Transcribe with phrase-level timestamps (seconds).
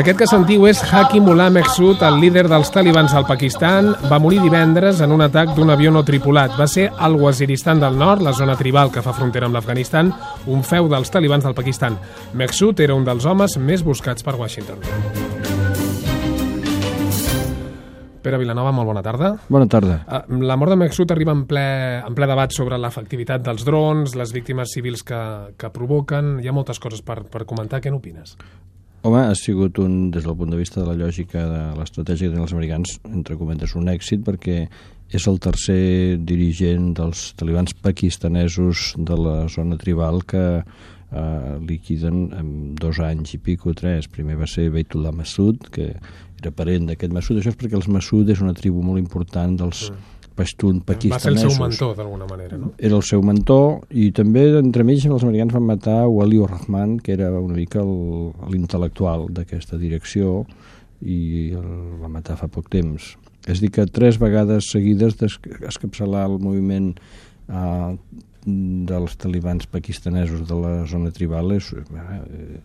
[0.00, 3.92] Aquest que sentiu és Haki Mullah Mehsud, el líder dels talibans al Pakistan.
[4.10, 6.56] Va morir divendres en un atac d'un avió no tripulat.
[6.58, 10.12] Va ser al Waziristan del Nord, la zona tribal que fa frontera amb l'Afganistan,
[10.46, 11.98] un feu dels talibans del Pakistan.
[12.34, 15.25] Mehsud era un dels homes més buscats per Washington.
[18.26, 19.28] Pere Vilanova, molt bona tarda.
[19.46, 20.00] Bona tarda.
[20.02, 21.66] Eh, La mort de Mehsud arriba en ple,
[22.02, 25.20] en ple debat sobre l'efectivitat dels drons, les víctimes civils que,
[25.54, 26.40] que provoquen.
[26.42, 27.78] Hi ha moltes coses per, per comentar.
[27.84, 28.34] Què n'opines?
[29.06, 32.34] Home, ha sigut un, des del punt de vista de la lògica de l'estratègia que
[32.34, 34.64] tenen els americans, entre cometes, un èxit perquè
[35.14, 40.42] és el tercer dirigent dels talibans pakistanesos de la zona tribal que
[41.16, 44.08] eh, liquiden en dos anys i pico, tres.
[44.12, 45.94] Primer va ser Beitullah Massoud, que
[46.42, 47.40] era parent d'aquest Massoud.
[47.40, 50.12] Això és perquè els Massoud és una tribu molt important dels mm.
[50.36, 51.54] Pashtun Va ser el pakistanesos.
[51.54, 52.74] seu mentor, d'alguna manera, no?
[52.76, 57.30] era el seu mentor i també entremig els americans van matar Wali Rahman que era
[57.40, 60.42] una mica el- l'intel·lectual d'aquesta direcció
[61.00, 63.14] i el va matar fa poc temps
[63.48, 66.92] és dir que tres vegades seguides d'escapçalar el moviment
[67.48, 67.96] eh,
[68.46, 72.60] dels talibans pakistanesos de la zona tribal és, eh,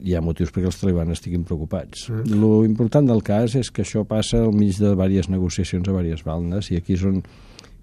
[0.00, 2.08] hi ha motius perquè els talibans estiguin preocupats.
[2.08, 2.40] Mm.
[2.40, 6.24] Lo important del cas és que això passa al mig de diverses negociacions a diverses
[6.24, 7.20] bandes i aquí és on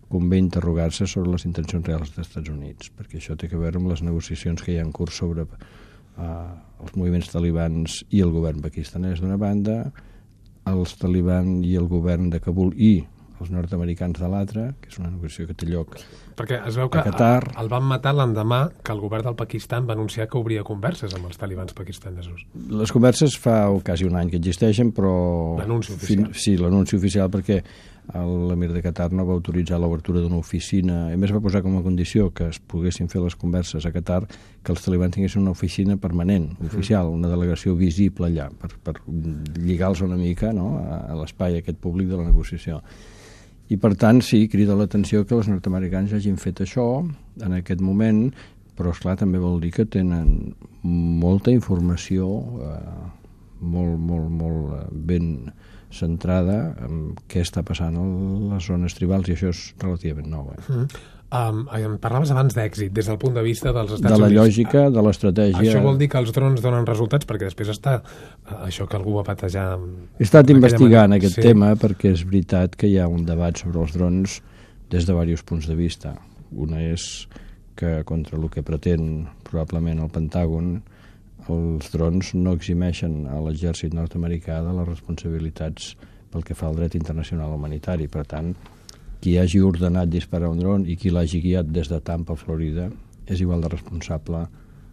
[0.10, 3.92] convé interrogar-se sobre les intencions reals dels Estats Units, perquè això té a veure amb
[3.92, 8.64] les negociacions que hi ha en curs sobre uh, els moviments talibans i el govern
[8.64, 9.92] pakistanès d'una banda,
[10.66, 13.04] els taliban i el govern de Kabul i
[13.42, 15.98] els nord-americans de l'altra, que és una negociació que té lloc
[16.40, 17.52] Perquè es veu que A Qatar.
[17.60, 21.28] el van matar l'endemà que el govern del Pakistan va anunciar que obria converses amb
[21.28, 22.46] els talibans pakistanesos.
[22.72, 25.58] Les converses fa quasi un any que existeixen, però...
[25.60, 26.30] L'anunci oficial.
[26.34, 27.60] sí, l'anunci oficial, perquè
[28.16, 31.10] l'emir de Qatar no va autoritzar l'obertura d'una oficina.
[31.14, 34.24] A més, va posar com a condició que es poguessin fer les converses a Qatar
[34.64, 40.02] que els talibans tinguessin una oficina permanent, oficial, una delegació visible allà, per, per lligar-los
[40.08, 42.82] una mica no, a, a l'espai aquest públic de la negociació.
[43.70, 46.88] I, per tant, sí, crida l'atenció que els nord-americans hagin fet això
[47.46, 48.24] en aquest moment,
[48.80, 52.30] però, esclar, també vol dir que tenen molta informació
[52.66, 52.80] eh,
[53.60, 55.34] molt, molt, molt eh, ben
[55.92, 58.04] centrada en què està passant a
[58.56, 60.52] les zones tribals i això és relativament nou.
[60.54, 60.62] Eh?
[60.70, 61.08] Mm.
[61.30, 64.40] Um, em parlaves abans d'èxit, des del punt de vista dels Estats De la Units.
[64.40, 65.62] lògica, de l'estratègia...
[65.62, 69.14] Això vol dir que els drons donen resultats, perquè després està eh, això que algú
[69.20, 69.78] va patejar...
[70.18, 71.20] He estat investigant manera.
[71.22, 71.44] aquest Sí.
[71.46, 74.40] tema perquè és veritat que hi ha un debat sobre els drons
[74.90, 76.16] des de diversos punts de vista.
[76.52, 77.28] Una és
[77.78, 80.80] que contra el que pretén probablement el Pentàgon
[81.54, 85.96] els drons no eximeixen a l'exèrcit nord-americà de les responsabilitats
[86.30, 88.08] pel que fa al dret internacional humanitari.
[88.08, 88.54] Per tant,
[89.20, 92.90] qui hagi ordenat disparar un dron i qui l'hagi guiat des de Tampa, Florida,
[93.28, 94.46] és igual de responsable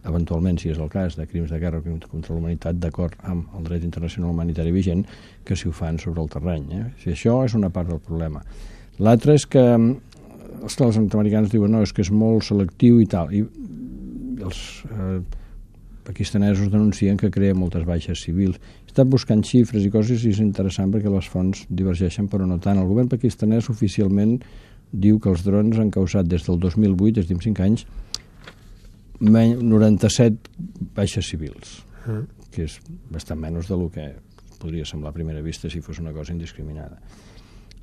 [0.07, 3.15] eventualment, si és el cas, de crims de guerra o crims contra la humanitat, d'acord
[3.27, 5.03] amb el dret internacional humanitari vigent,
[5.43, 6.67] que si ho fan sobre el terreny.
[6.77, 6.83] Eh?
[7.01, 8.43] Si això és una part del problema.
[9.03, 13.43] L'altre és que els nord-americans diuen no, és que és molt selectiu i tal, i
[14.47, 15.19] els eh,
[16.07, 18.55] pakistanesos denuncien que crea moltes baixes civils.
[18.85, 22.57] He estat buscant xifres i coses i és interessant perquè les fonts divergeixen, però no
[22.63, 22.79] tant.
[22.79, 24.37] El govern pakistanès oficialment
[24.91, 27.83] diu que els drons han causat des del 2008, és a dir, 5 anys,
[29.19, 30.37] men- 97
[30.95, 32.27] baixes civils, Mm.
[32.51, 32.79] que és
[33.11, 34.15] bastant menys del que
[34.59, 36.97] podria semblar a primera vista si fos una cosa indiscriminada.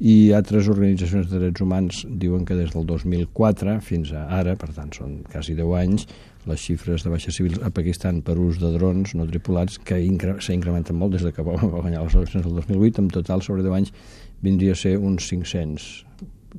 [0.02, 4.72] I altres organitzacions de drets humans diuen que des del 2004 fins a ara, per
[4.74, 6.06] tant són quasi 10 anys,
[6.50, 10.34] les xifres de baixes civils a Pakistan per ús de drons no tripulats que incre
[10.42, 13.62] s'ha incrementat molt des de que va guanyar les eleccions del 2008, en total sobre
[13.62, 13.94] 10 anys
[14.42, 15.86] vindria a ser uns 500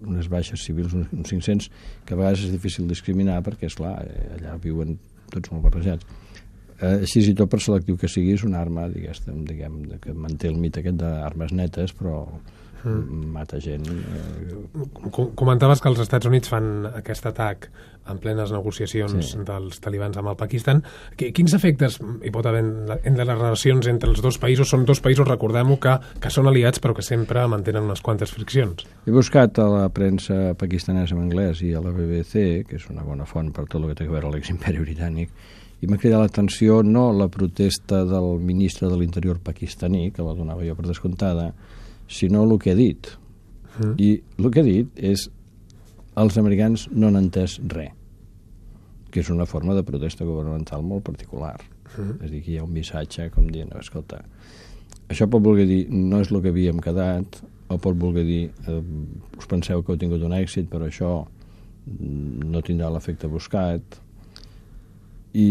[0.05, 1.69] unes baixes civils, uns uns 500
[2.05, 3.97] que a vegades és difícil discriminar perquè, és clar,
[4.39, 4.97] allà viuen
[5.31, 6.07] tots molt barrejats.
[6.79, 10.49] Eh, així i tot per selectiu que sigui és una arma diguem, diguem, que manté
[10.51, 12.25] el mite aquest d'armes netes però
[12.85, 13.25] mm.
[13.33, 14.55] mata gent eh,
[15.11, 17.69] Com- Comentaves que els Estats Units fan aquest atac
[18.05, 19.39] en plenes negociacions Sí.
[19.47, 20.83] dels talibans amb el Pakistan.
[21.17, 24.69] Qui- Quins efectes hi pot haver en les relacions entre els dos països?
[24.69, 28.85] Són dos països, recordem-ho, que, que són aliats però que sempre mantenen unes quantes friccions.
[29.07, 33.01] He buscat a la premsa pakistanesa en anglès i a la BBC, que és una
[33.03, 35.29] bona font per tot el que té a veure amb l'eximperi britànic,
[35.81, 40.63] i m'ha cridat l'atenció no la protesta del ministre de l'Interior pakistaní, que la donava
[40.63, 41.49] jo per descomptada,
[42.07, 43.07] sinó el que ha dit.
[43.79, 43.93] Mm.
[43.97, 44.09] I
[44.39, 45.29] el que ha dit és
[46.15, 47.91] els americans no han entès res,
[49.11, 51.57] que és una forma de protesta governamental molt particular.
[51.95, 52.19] Mm.
[52.21, 54.21] És a dir, que hi ha un missatge com dient, escolta,
[55.09, 58.81] això pot voler dir no és el que havíem quedat, o pot voler dir eh,
[59.37, 64.01] us penseu que heu tingut un èxit, però això mm, no tindrà l'efecte buscat.
[65.35, 65.45] i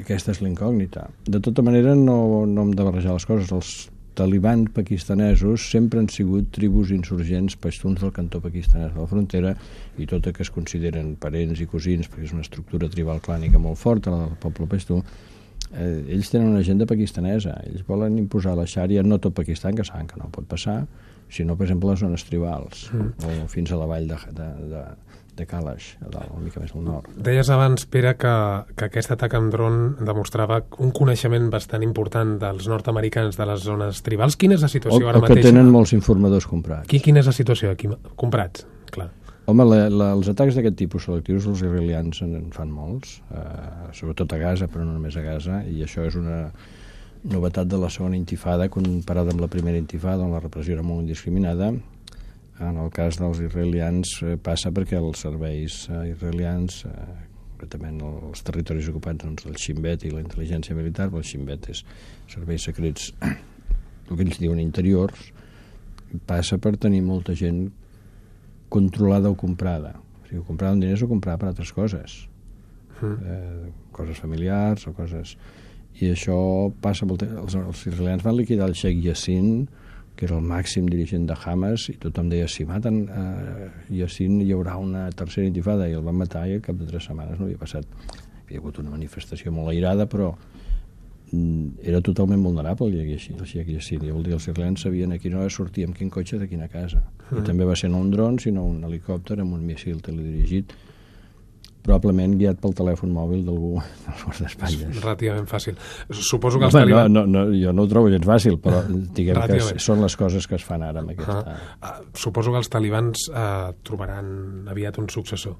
[0.00, 1.10] aquesta és l'incògnita.
[1.28, 3.50] De tota manera, no, no hem de barrejar les coses.
[3.52, 3.72] Els
[4.16, 9.52] talibans pakistanesos sempre han sigut tribus insurgents pastuns del cantó pakistanès de la frontera
[10.00, 13.78] i tot que es consideren parents i cosins, perquè és una estructura tribal clànica molt
[13.78, 15.02] forta, la del poble pastú,
[15.72, 17.56] eh, ells tenen una agenda pakistanesa.
[17.66, 20.84] Ells volen imposar la xària, no tot Pakistan, que saben que no pot passar,
[21.28, 23.26] sinó, per exemple, les zones tribals, mm.
[23.26, 24.84] o fins a la vall de, de, de,
[25.36, 27.10] de Kalash, a dalt, una mica més al nord.
[27.26, 28.34] Deies abans, Pere, que,
[28.78, 34.02] que aquest atac amb dron demostrava un coneixement bastant important dels nord-americans de les zones
[34.06, 34.38] tribals.
[34.38, 35.42] Quina és la situació o, ara o mateix?
[35.42, 36.88] que tenen molts informadors comprats.
[36.90, 37.90] Qui, quina és la situació aquí?
[38.14, 39.10] Comprats, clar.
[39.46, 43.92] Home, la, la, els atacs d'aquest tipus selectius els israelians en, en fan molts, eh,
[43.94, 46.40] sobretot a Gaza, però no només a Gaza, i això és una
[47.30, 51.04] novetat de la segona intifada comparada amb la primera intifada, on la repressió era molt
[51.04, 51.70] indiscriminada,
[52.58, 57.06] en el cas dels israelians eh, passa perquè els serveis eh, israelians, eh,
[57.52, 61.86] concretament els territoris ocupats, doncs el Ximbet i la intel·ligència militar, però el Ximbet és
[62.34, 63.12] serveis secrets,
[64.10, 65.30] el que ells diuen interiors,
[66.26, 67.68] passa per tenir molta gent
[68.68, 69.94] controlada o comprada.
[70.22, 72.26] O sigui, comprada amb diners o comprada per altres coses.
[73.00, 73.14] Mm.
[73.14, 75.36] Eh, coses familiars o coses...
[75.96, 76.36] I això
[76.84, 77.22] passa molt...
[77.24, 79.46] Els, els israelians van liquidar el Sheikh Yassin,
[80.16, 83.68] que era el màxim dirigent de Hamas, i tothom deia, si maten eh,
[84.02, 87.08] Yassin hi haurà una tercera intifada, i el van matar i al cap de tres
[87.08, 87.88] setmanes no havia passat.
[87.88, 90.34] Hi havia hagut una manifestació molt airada, però
[91.32, 95.50] era totalment vulnerable el Sheikh Yassin, i vol dir, els israelians sabien a quina hora
[95.50, 97.02] sortia amb quin cotxe de quina casa.
[97.30, 97.40] Mm.
[97.40, 100.76] I també va ser no un dron, sinó un helicòpter amb un missil teledirigit
[101.86, 103.76] probablement guiat pel telèfon mòbil d'algú
[104.06, 104.98] dels guardaespatlles.
[105.04, 105.78] Relativament fàcil.
[106.10, 107.14] Suposo que els Home, talibans...
[107.14, 110.50] no, no, no, jo no ho trobo gens fàcil, però diguem que són les coses
[110.50, 111.38] que es fan ara amb aquesta...
[111.38, 115.56] Uh, uh, suposo que els talibans uh, trobaran aviat un successor.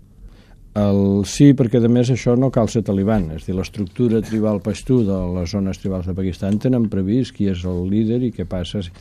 [0.77, 5.01] El, sí, perquè a més això no cal ser taliban, és dir, l'estructura tribal pastú
[5.07, 8.83] de les zones tribals de Pakistan tenen previst qui és el líder i què passa
[8.85, 8.93] si,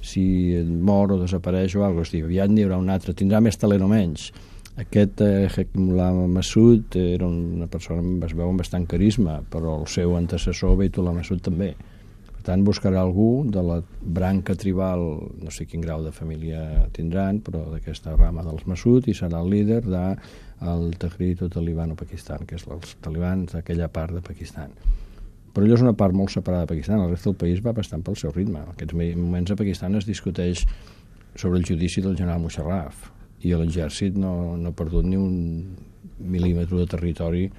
[0.00, 0.22] si
[0.64, 2.08] mor o desapareix o alguna cosa.
[2.08, 4.30] És dir, aviat n'hi haurà un altre, tindrà més talent o menys
[4.80, 10.14] aquest eh, Hekimullah Massoud era una persona, es veu, amb bastant carisma, però el seu
[10.16, 11.74] antecessor, Beitullah Massoud, també.
[12.40, 15.02] Per tant, buscarà algú de la branca tribal,
[15.44, 19.50] no sé quin grau de família tindran, però d'aquesta rama dels Massoud, i serà el
[19.52, 24.72] líder del Tahrir Talibano Pakistan, que és els talibans d'aquella part de Pakistan.
[25.52, 28.00] Però allò és una part molt separada de Pakistan, el resta del país va bastant
[28.06, 28.64] pel seu ritme.
[28.64, 30.64] En aquests moments a Pakistan es discuteix
[31.34, 33.10] sobre el judici del general Musharraf,
[33.44, 35.76] i l'exèrcit no, no ha perdut ni un
[36.16, 37.50] mil·límetre de territori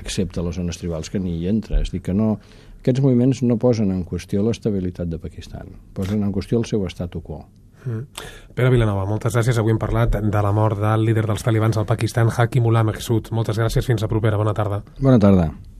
[0.00, 1.80] excepte les zones tribals que ni hi entra.
[1.82, 2.36] És dir, que no,
[2.80, 7.22] aquests moviments no posen en qüestió l'estabilitat de Pakistan, posen en qüestió el seu statu
[7.22, 7.44] quo.
[7.86, 8.24] Mm.
[8.56, 9.60] Pere Vilanova, moltes gràcies.
[9.60, 13.30] Avui hem parlat de la mort del líder dels talibans al Pakistan, Hakim Ullah Mahsud.
[13.36, 14.40] Moltes gràcies, fins a propera.
[14.40, 14.82] Bona tarda.
[14.98, 15.52] Bona tarda.